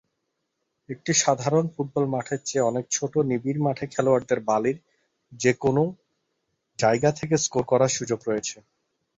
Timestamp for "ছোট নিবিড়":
2.91-3.59